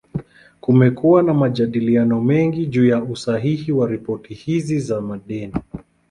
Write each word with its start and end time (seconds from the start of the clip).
Kumekuwa 0.61 1.23
na 1.23 1.33
majadiliano 1.33 2.21
mengi 2.21 2.65
juu 2.65 2.85
ya 2.87 3.03
usahihi 3.03 3.71
wa 3.71 3.87
ripoti 3.87 4.33
hizi 4.33 4.79
za 4.79 5.01
madeni. 5.01 5.53